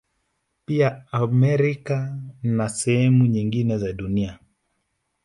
Pia 0.65 1.05
Amerika 1.11 2.17
na 2.43 2.69
sehemu 2.69 3.25
nyingine 3.25 3.77
za 3.77 3.93
Dunia 3.93 4.39